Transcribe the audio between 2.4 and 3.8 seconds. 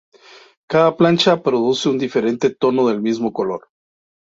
tono del mismo color.